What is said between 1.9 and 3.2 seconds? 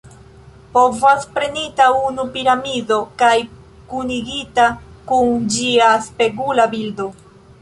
unu piramido